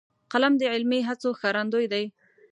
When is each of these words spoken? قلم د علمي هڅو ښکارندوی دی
قلم 0.31 0.53
د 0.57 0.61
علمي 0.73 0.99
هڅو 1.07 1.29
ښکارندوی 1.37 1.85
دی 1.93 2.05